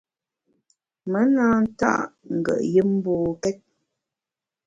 [1.11, 1.91] Me na nta’
[2.35, 3.57] ngùet yùm mbokét.